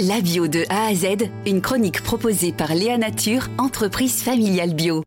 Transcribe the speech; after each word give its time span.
La 0.00 0.20
bio 0.20 0.48
de 0.48 0.64
A 0.70 0.86
à 0.88 0.94
Z, 0.94 1.30
une 1.46 1.60
chronique 1.60 2.02
proposée 2.02 2.50
par 2.50 2.74
Léa 2.74 2.98
Nature, 2.98 3.46
entreprise 3.58 4.24
familiale 4.24 4.74
bio. 4.74 5.04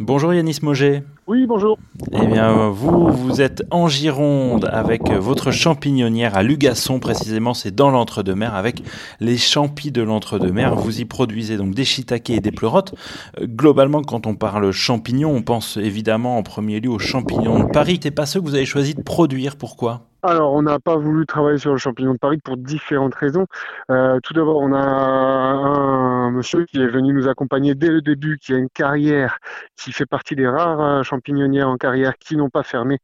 Bonjour 0.00 0.32
Yanis 0.32 0.60
Moget. 0.62 1.02
Oui, 1.26 1.46
bonjour. 1.46 1.76
Eh 2.10 2.26
bien, 2.26 2.70
vous, 2.70 3.08
vous 3.08 3.42
êtes 3.42 3.64
en 3.70 3.86
Gironde 3.86 4.66
avec 4.72 5.10
votre 5.10 5.50
champignonnière 5.50 6.38
à 6.38 6.42
Lugasson, 6.42 7.00
précisément, 7.00 7.52
c'est 7.52 7.74
dans 7.74 7.90
l'entre-deux-mer 7.90 8.54
avec 8.54 8.82
les 9.20 9.36
champis 9.36 9.92
de 9.92 10.00
l'entre-deux-mer. 10.00 10.74
Vous 10.74 11.02
y 11.02 11.04
produisez 11.04 11.58
donc 11.58 11.74
des 11.74 11.84
shiitake 11.84 12.30
et 12.30 12.40
des 12.40 12.50
pleurotes. 12.50 12.94
Euh, 13.38 13.46
globalement, 13.46 14.00
quand 14.00 14.26
on 14.26 14.34
parle 14.34 14.72
champignons, 14.72 15.34
on 15.34 15.42
pense 15.42 15.76
évidemment 15.76 16.38
en 16.38 16.42
premier 16.42 16.80
lieu 16.80 16.90
aux 16.90 16.98
champignons 16.98 17.64
de 17.64 17.70
Paris. 17.70 18.00
C'est 18.02 18.10
pas 18.10 18.24
ceux 18.24 18.40
que 18.40 18.46
vous 18.46 18.54
avez 18.54 18.66
choisi 18.66 18.94
de 18.94 19.02
produire, 19.02 19.56
pourquoi? 19.56 20.06
Alors, 20.24 20.54
on 20.54 20.62
n'a 20.62 20.78
pas 20.80 20.96
voulu 20.96 21.26
travailler 21.26 21.58
sur 21.58 21.72
le 21.72 21.76
champignon 21.76 22.14
de 22.14 22.18
Paris 22.18 22.38
pour 22.38 22.56
différentes 22.56 23.14
raisons. 23.14 23.46
Euh, 23.90 24.18
tout 24.22 24.32
d'abord, 24.32 24.56
on 24.62 24.72
a 24.72 24.78
un 24.78 26.30
monsieur 26.30 26.64
qui 26.64 26.80
est 26.80 26.86
venu 26.86 27.12
nous 27.12 27.28
accompagner 27.28 27.74
dès 27.74 27.88
le 27.88 28.00
début, 28.00 28.38
qui 28.38 28.54
a 28.54 28.56
une 28.56 28.70
carrière, 28.70 29.38
qui 29.76 29.92
fait 29.92 30.06
partie 30.06 30.34
des 30.34 30.48
rares 30.48 30.80
euh, 30.80 31.02
champignonnières 31.02 31.68
en 31.68 31.76
carrière 31.76 32.16
qui 32.16 32.36
n'ont 32.36 32.48
pas 32.48 32.62
fermé 32.62 33.00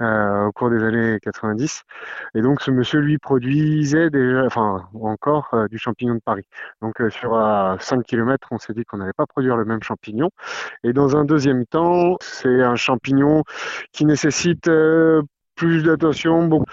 euh, 0.00 0.46
au 0.46 0.52
cours 0.52 0.70
des 0.70 0.82
années 0.82 1.18
90. 1.22 1.82
Et 2.34 2.40
donc, 2.40 2.62
ce 2.62 2.70
monsieur, 2.70 3.00
lui, 3.00 3.18
produisait 3.18 4.08
déjà, 4.08 4.44
enfin, 4.46 4.88
encore 5.02 5.54
du 5.70 5.76
champignon 5.76 6.14
de 6.14 6.20
Paris. 6.24 6.46
Donc, 6.80 6.94
sur 7.10 7.32
5 7.78 8.04
km, 8.04 8.48
on 8.52 8.58
s'est 8.58 8.72
dit 8.72 8.84
qu'on 8.84 8.98
n'allait 8.98 9.12
pas 9.12 9.26
produire 9.26 9.56
le 9.56 9.66
même 9.66 9.82
champignon. 9.82 10.30
Et 10.82 10.94
dans 10.94 11.16
un 11.16 11.24
deuxième 11.26 11.66
temps, 11.66 12.16
c'est 12.22 12.62
un 12.62 12.76
champignon 12.76 13.42
qui 13.92 14.06
nécessite 14.06 14.70
plus 15.54 15.82
d'attention. 15.82 16.46
Bon, 16.46 16.64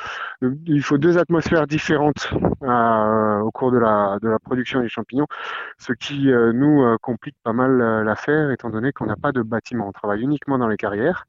il 0.65 0.81
faut 0.81 0.97
deux 0.97 1.17
atmosphères 1.17 1.67
différentes 1.67 2.29
euh, 2.63 3.39
au 3.39 3.51
cours 3.51 3.71
de 3.71 3.77
la, 3.77 4.17
de 4.21 4.29
la 4.29 4.39
production 4.39 4.81
des 4.81 4.89
champignons, 4.89 5.27
ce 5.77 5.93
qui 5.93 6.31
euh, 6.31 6.51
nous 6.53 6.83
euh, 6.83 6.97
complique 7.01 7.35
pas 7.43 7.53
mal 7.53 8.03
l'affaire, 8.03 8.51
étant 8.51 8.69
donné 8.69 8.91
qu'on 8.91 9.05
n'a 9.05 9.15
pas 9.15 9.31
de 9.31 9.41
bâtiment. 9.41 9.87
On 9.87 9.91
travaille 9.91 10.21
uniquement 10.21 10.57
dans 10.57 10.67
les 10.67 10.77
carrières. 10.77 11.25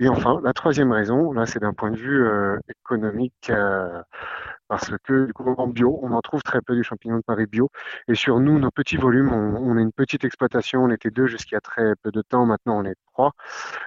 Et 0.00 0.08
enfin, 0.08 0.40
la 0.44 0.52
troisième 0.52 0.92
raison, 0.92 1.32
là, 1.32 1.44
c'est 1.44 1.58
d'un 1.58 1.72
point 1.72 1.90
de 1.90 1.96
vue 1.96 2.24
économique 2.68 3.50
parce 4.68 4.92
que 5.04 5.26
du 5.26 5.32
coup 5.32 5.54
en 5.56 5.66
bio, 5.66 5.98
on 6.02 6.12
en 6.12 6.20
trouve 6.20 6.42
très 6.42 6.60
peu 6.60 6.74
du 6.74 6.84
champignon 6.84 7.16
de 7.16 7.22
Paris 7.22 7.46
bio. 7.46 7.70
Et 8.06 8.14
sur 8.14 8.40
nous, 8.40 8.58
nos 8.58 8.70
petits 8.70 8.96
volumes, 8.96 9.32
on, 9.32 9.78
est 9.78 9.82
une 9.82 9.92
petite 9.92 10.24
exploitation, 10.24 10.84
on 10.84 10.90
était 10.90 11.10
deux 11.10 11.26
jusqu'à 11.26 11.60
très 11.60 11.94
peu 12.02 12.10
de 12.10 12.22
temps, 12.22 12.46
maintenant 12.46 12.78
on 12.78 12.84
est 12.84 12.96
trois. 13.12 13.32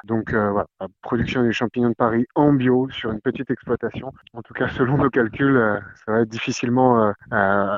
Donc 0.04 0.34
euh, 0.34 0.52
voilà, 0.52 0.68
production 1.02 1.44
des 1.44 1.54
champignons 1.54 1.90
de 1.90 1.96
Paris 1.96 2.26
en 2.36 2.54
bio 2.54 2.90
sur 2.90 3.12
une 3.12 3.22
petite 3.22 3.50
exploitation. 3.52 4.12
En 4.34 4.42
tout 4.42 4.54
cas, 4.54 4.68
selon 4.70 4.98
nos 4.98 5.10
calculs, 5.10 5.56
euh, 5.56 5.80
ça 6.06 6.12
va 6.12 6.22
être 6.22 6.30
difficilement 6.30 7.14
euh, 7.32 7.78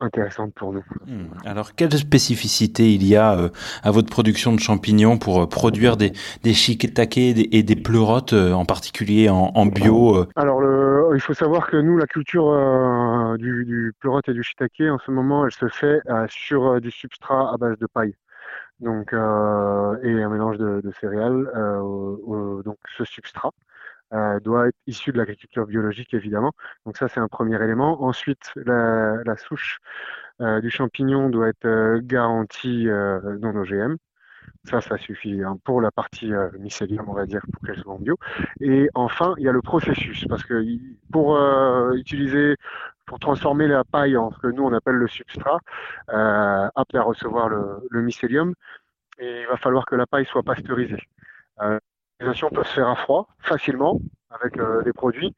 intéressante 0.00 0.52
pour 0.54 0.72
nous. 0.72 0.84
Hmm. 1.06 1.28
Alors, 1.44 1.74
quelle 1.74 1.92
spécificité 1.92 2.92
il 2.92 3.06
y 3.06 3.16
a 3.16 3.50
à 3.82 3.90
votre 3.90 4.10
production 4.10 4.52
de 4.52 4.60
champignons 4.60 5.18
pour 5.18 5.48
produire 5.48 5.96
des, 5.96 6.12
des 6.42 6.54
shiitake 6.54 7.18
et 7.18 7.34
des, 7.34 7.48
et 7.52 7.62
des 7.62 7.76
pleurotes, 7.76 8.32
en 8.32 8.64
particulier 8.64 9.28
en, 9.28 9.52
en 9.54 9.66
bio 9.66 10.26
Alors, 10.36 10.60
le, 10.60 10.90
il 11.14 11.20
faut 11.20 11.34
savoir 11.34 11.68
que 11.68 11.76
nous, 11.76 11.96
la 11.96 12.06
culture 12.06 12.48
euh, 12.48 13.36
du, 13.36 13.64
du 13.64 13.92
pleurote 13.98 14.28
et 14.28 14.32
du 14.32 14.42
shiitake, 14.42 14.82
en 14.90 14.98
ce 14.98 15.10
moment, 15.10 15.44
elle 15.44 15.52
se 15.52 15.68
fait 15.68 16.00
euh, 16.08 16.26
sur 16.28 16.66
euh, 16.66 16.80
du 16.80 16.90
substrat 16.90 17.52
à 17.52 17.56
base 17.56 17.78
de 17.78 17.86
paille. 17.86 18.14
Donc, 18.80 19.12
et 19.12 19.16
un 20.22 20.28
mélange 20.30 20.56
de, 20.56 20.90
céréales. 20.98 21.50
donc, 22.64 22.78
ce 22.96 23.04
substrat 23.04 23.50
doit 24.42 24.68
être 24.68 24.76
issu 24.86 25.12
de 25.12 25.18
l'agriculture 25.18 25.66
biologique, 25.66 26.14
évidemment. 26.14 26.52
Donc, 26.86 26.96
ça, 26.96 27.08
c'est 27.08 27.20
un 27.20 27.28
premier 27.28 27.62
élément. 27.62 28.02
Ensuite, 28.02 28.52
la, 28.56 29.36
souche 29.36 29.78
du 30.40 30.70
champignon 30.70 31.28
doit 31.28 31.48
être 31.48 31.98
garantie 32.00 32.86
non 32.86 33.54
OGM. 33.56 33.96
Ça, 34.64 34.80
ça 34.80 34.98
suffit 34.98 35.42
hein, 35.42 35.58
pour 35.64 35.80
la 35.80 35.90
partie 35.90 36.32
euh, 36.32 36.50
mycélium, 36.58 37.08
on 37.08 37.14
va 37.14 37.26
dire, 37.26 37.40
pour 37.52 37.62
qu'elle 37.62 37.78
soit 37.78 37.96
bio. 37.98 38.16
Et 38.60 38.90
enfin, 38.94 39.34
il 39.38 39.44
y 39.44 39.48
a 39.48 39.52
le 39.52 39.62
processus, 39.62 40.26
parce 40.28 40.44
que 40.44 40.62
pour 41.10 41.36
euh, 41.36 41.94
utiliser, 41.94 42.56
pour 43.06 43.18
transformer 43.18 43.68
la 43.68 43.84
paille 43.84 44.16
en 44.16 44.30
ce 44.30 44.38
que 44.38 44.48
nous 44.48 44.62
on 44.62 44.72
appelle 44.72 44.96
le 44.96 45.08
substrat, 45.08 45.60
euh, 46.10 46.68
apte 46.74 46.94
à 46.94 47.02
recevoir 47.02 47.48
le, 47.48 48.02
mycélium, 48.02 48.54
il 49.18 49.46
va 49.48 49.56
falloir 49.56 49.86
que 49.86 49.96
la 49.96 50.06
paille 50.06 50.26
soit 50.26 50.42
pasteurisée. 50.42 51.02
L'utilisation 52.20 52.50
peut 52.50 52.64
se 52.64 52.74
faire 52.74 52.88
à 52.88 52.96
froid, 52.96 53.28
facilement, 53.38 53.98
avec 54.30 54.58
euh, 54.58 54.82
des 54.82 54.92
produits. 54.92 55.34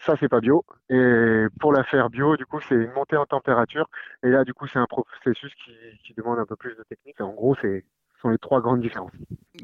Ça, 0.00 0.14
c'est 0.18 0.28
pas 0.28 0.40
bio. 0.40 0.64
Et 0.88 1.46
pour 1.60 1.72
la 1.72 1.84
faire 1.84 2.08
bio, 2.08 2.36
du 2.36 2.46
coup, 2.46 2.60
c'est 2.68 2.74
une 2.74 2.92
montée 2.92 3.16
en 3.16 3.26
température. 3.26 3.88
Et 4.22 4.28
là, 4.28 4.44
du 4.44 4.54
coup, 4.54 4.66
c'est 4.66 4.78
un 4.78 4.86
processus 4.86 5.52
qui, 5.64 5.72
qui 6.04 6.14
demande 6.14 6.38
un 6.38 6.46
peu 6.46 6.56
plus 6.56 6.76
de 6.76 6.82
technique. 6.88 7.20
En 7.20 7.32
gros, 7.32 7.54
c'est 7.60 7.84
sont 8.22 8.30
les 8.30 8.38
trois 8.38 8.60
grandes 8.60 8.80
différences. 8.80 9.10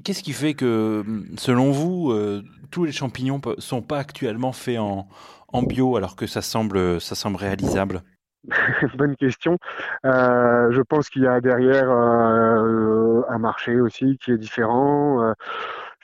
Qu'est-ce 0.05 0.23
qui 0.23 0.33
fait 0.33 0.55
que, 0.55 1.05
selon 1.37 1.71
vous, 1.71 2.11
euh, 2.11 2.43
tous 2.71 2.85
les 2.85 2.93
champignons 2.93 3.41
ne 3.45 3.61
sont 3.61 3.83
pas 3.83 3.99
actuellement 3.99 4.53
faits 4.53 4.79
en, 4.79 5.09
en, 5.49 5.63
bio 5.63 5.97
alors 5.97 6.17
que 6.17 6.27
ça 6.27 6.43
semble, 6.43 7.01
ça 7.01 7.15
semble 7.15 7.37
réalisable? 7.37 8.03
Bonne 8.99 9.17
question. 9.17 9.59
Euh, 10.05 10.71
je 10.73 10.83
pense 10.83 11.09
qu'il 11.09 11.23
y 11.23 11.27
a 11.27 11.41
derrière 11.41 11.91
euh, 11.91 13.23
un 13.29 13.39
marché 13.39 13.81
aussi 13.81 14.19
qui 14.19 14.33
est 14.33 14.39
différent. 14.39 15.33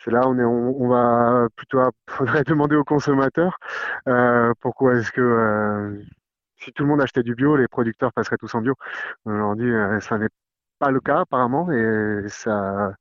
Euh, 0.07 0.11
c'est 0.11 0.11
là 0.11 0.23
on 0.27 0.39
on, 0.39 0.89
va 0.89 1.49
plutôt 1.57 1.81
demander 2.47 2.77
aux 2.77 2.85
consommateurs 2.85 3.59
euh, 4.09 4.53
pourquoi 4.61 4.97
est-ce 4.97 5.13
que 5.13 6.05
si 6.59 6.73
tout 6.73 6.85
le 6.85 6.89
monde 6.89 7.03
achetait 7.03 7.23
du 7.23 7.35
bio, 7.35 7.57
les 7.57 7.69
producteurs 7.69 8.13
passeraient 8.13 8.39
tous 8.39 8.55
en 8.55 8.63
bio. 8.63 8.75
Aujourd'hui, 9.27 9.71
ça 10.01 10.17
n'est 10.17 10.29
pas 10.79 10.91
le 10.91 11.01
cas 11.01 11.21
apparemment 11.21 11.71
et 11.71 12.25
ça 12.29 12.95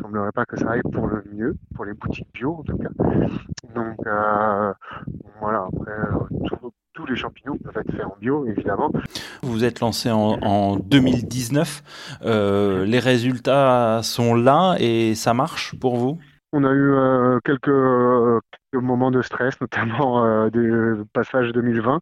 semblerait 0.00 0.32
pas 0.32 0.44
que 0.44 0.58
ça 0.58 0.70
aille 0.70 0.82
pour 0.92 1.06
le 1.06 1.24
mieux, 1.32 1.56
pour 1.74 1.84
les 1.84 1.94
boutiques 1.94 2.28
bio 2.34 2.56
en 2.58 2.62
tout 2.62 2.76
cas. 2.78 2.88
Donc 3.74 3.98
euh, 4.06 4.72
voilà, 5.40 5.66
après 5.68 5.92
euh, 5.92 6.68
tous 6.92 7.06
les 7.06 7.16
champignons 7.16 7.58
peuvent 7.58 7.76
être 7.76 7.92
faits 7.92 8.04
en 8.04 8.16
bio 8.20 8.46
évidemment. 8.46 8.90
Vous 9.42 9.64
êtes 9.64 9.80
lancé 9.80 10.10
en, 10.10 10.38
en 10.42 10.76
2019, 10.76 12.18
euh, 12.22 12.84
les 12.84 12.98
résultats 12.98 14.00
sont 14.02 14.34
là 14.34 14.76
et 14.78 15.14
ça 15.14 15.34
marche 15.34 15.78
pour 15.78 15.96
vous? 15.96 16.18
On 16.52 16.64
a 16.64 16.70
eu 16.72 16.92
euh, 16.92 17.38
quelques, 17.44 17.68
euh, 17.68 18.40
moments 18.74 19.10
de 19.10 19.22
stress, 19.22 19.54
notamment 19.60 20.24
euh, 20.24 20.50
des 20.50 21.02
passages 21.12 21.52
2020, 21.52 22.00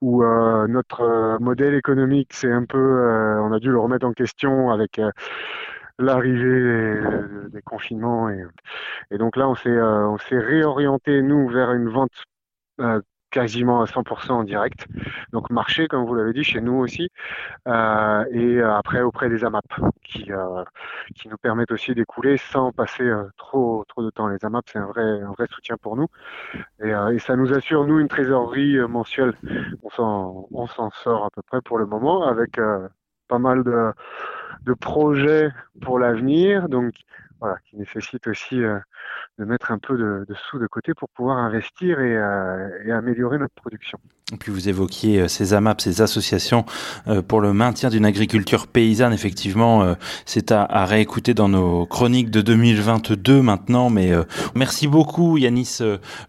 où 0.00 0.24
euh, 0.24 0.66
notre 0.68 1.38
modèle 1.40 1.74
économique, 1.74 2.30
c'est 2.32 2.52
un 2.52 2.64
peu, 2.64 2.78
on 2.78 3.52
a 3.52 3.58
dû 3.58 3.70
le 3.70 3.78
remettre 3.78 4.06
en 4.06 4.12
question 4.12 4.70
avec 4.70 5.00
l'arrivée 5.98 7.00
des, 7.50 7.62
confinements. 7.62 8.30
Et, 8.30 9.18
donc 9.18 9.36
là, 9.36 9.48
on 9.48 9.54
s'est 9.54 10.38
réorienté, 10.38 11.22
nous, 11.22 11.48
vers 11.48 11.72
une 11.72 11.88
vente 11.88 12.24
quasiment 13.30 13.82
à 13.82 13.86
100% 13.86 14.30
en 14.32 14.44
direct. 14.44 14.86
Donc 15.32 15.50
marché, 15.50 15.88
comme 15.88 16.04
vous 16.04 16.14
l'avez 16.14 16.32
dit, 16.32 16.44
chez 16.44 16.60
nous 16.60 16.74
aussi. 16.74 17.08
Et 17.66 18.60
après 18.60 19.02
auprès 19.02 19.28
des 19.28 19.44
AMAP, 19.44 19.64
qui, 20.04 20.30
qui 21.14 21.28
nous 21.28 21.36
permettent 21.36 21.72
aussi 21.72 21.94
d'écouler 21.94 22.36
sans 22.36 22.72
passer 22.72 23.02
euh, 23.02 23.24
trop, 23.36 23.84
trop 23.88 24.02
de 24.02 24.10
temps. 24.10 24.28
Les 24.28 24.44
AMAP, 24.44 24.64
c'est 24.70 24.78
un 24.78 24.86
vrai, 24.86 25.02
un 25.02 25.32
vrai 25.32 25.46
soutien 25.50 25.76
pour 25.76 25.96
nous. 25.96 26.06
Et, 26.80 26.92
euh, 26.92 27.18
ça 27.18 27.36
nous 27.36 27.52
assure, 27.52 27.86
nous, 27.86 27.98
une 27.98 28.08
trésorerie 28.08 28.76
euh, 28.76 28.88
mensuelle. 28.88 29.34
On 29.82 29.90
s'en, 30.66 30.90
sort 30.90 31.24
à 31.24 31.30
peu 31.30 31.42
près 31.42 31.60
pour 31.60 31.78
le 31.78 31.86
moment 31.86 32.26
avec 32.26 32.58
pas 33.28 33.38
mal 33.38 33.64
de, 33.64 33.92
de 34.64 34.74
projets 34.74 35.50
pour 35.80 35.98
l'avenir. 35.98 36.68
Donc 36.68 36.94
voilà, 37.40 37.56
qui 37.64 37.76
nécessite 37.76 38.26
aussi 38.26 38.60
de 39.42 39.48
mettre 39.48 39.72
un 39.72 39.78
peu 39.78 39.96
de, 39.96 40.26
sous 40.48 40.58
de 40.58 40.66
côté 40.68 40.94
pour 40.94 41.08
pouvoir 41.08 41.38
investir 41.38 42.00
et, 42.00 42.16
euh, 42.16 42.96
améliorer 42.96 43.38
notre 43.38 43.54
production. 43.54 43.98
Et 44.32 44.36
puis 44.36 44.52
vous 44.52 44.68
évoquiez 44.68 45.20
euh, 45.20 45.28
ces 45.28 45.52
AMAP, 45.52 45.80
ces 45.80 46.00
associations 46.00 46.64
euh, 47.08 47.22
pour 47.22 47.40
le 47.40 47.52
maintien 47.52 47.90
d'une 47.90 48.04
agriculture 48.04 48.68
paysanne. 48.68 49.12
Effectivement, 49.12 49.82
euh, 49.82 49.94
c'est 50.26 50.52
à, 50.52 50.86
réécouter 50.86 51.34
dans 51.34 51.48
nos 51.48 51.86
chroniques 51.86 52.30
de 52.30 52.40
2022 52.40 53.42
maintenant. 53.42 53.90
Mais 53.90 54.12
merci 54.54 54.86
beaucoup 54.86 55.36
Yanis 55.36 55.78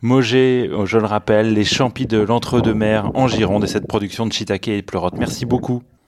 Moget, 0.01 0.69
je 0.85 0.97
le 0.97 1.05
rappelle, 1.05 1.53
les 1.53 1.63
champis 1.63 2.07
de 2.07 2.19
l'entre-deux-mer 2.19 3.11
en 3.13 3.27
Gironde 3.27 3.63
et 3.63 3.67
cette 3.67 3.87
production 3.87 4.25
de 4.25 4.33
shiitake 4.33 4.67
et 4.67 4.81
de. 4.81 5.17
Merci 5.17 5.45
beaucoup. 5.45 5.83